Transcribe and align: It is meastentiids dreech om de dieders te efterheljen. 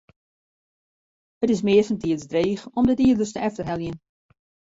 It 1.43 1.49
is 1.55 1.61
meastentiids 1.69 2.27
dreech 2.27 2.63
om 2.71 2.85
de 2.85 2.93
dieders 2.93 3.31
te 3.31 3.39
efterheljen. 3.39 4.01